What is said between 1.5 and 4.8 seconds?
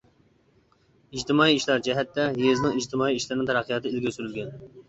ئىشلار جەھەتتە يېزىنىڭ ئىجتىمائىي ئىشلىرىنىڭ تەرەققىياتى ئىلگىرى سۈرۈلگەن.